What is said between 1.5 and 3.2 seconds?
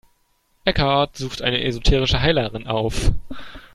esoterische Heilerin auf.